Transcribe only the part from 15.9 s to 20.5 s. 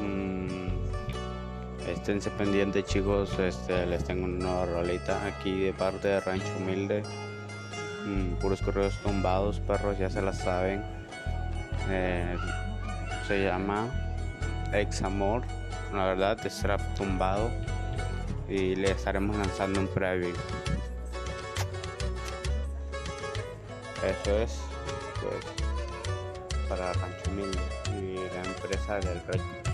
la verdad es tumbado y le estaremos lanzando un preview.